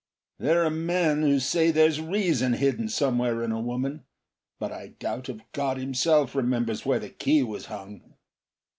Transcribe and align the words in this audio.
"There 0.39 0.63
are 0.65 0.71
men 0.71 1.21
who 1.21 1.39
say 1.39 1.69
there's 1.69 2.01
reason 2.01 2.53
hidden 2.53 2.89
somewhere 2.89 3.43
in 3.43 3.51
a 3.51 3.61
woman, 3.61 4.05
But 4.59 4.71
I 4.71 4.95
doubt 4.97 5.29
if 5.29 5.41
God 5.51 5.77
himself 5.77 6.33
remembers 6.33 6.83
where 6.83 6.97
the 6.97 7.09
key 7.11 7.43
was 7.43 7.67
hung." 7.67 8.15